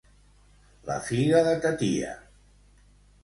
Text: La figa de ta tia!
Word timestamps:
La 0.87 0.95
figa 1.09 1.43
de 1.49 1.53
ta 1.65 1.73
tia! 1.83 2.13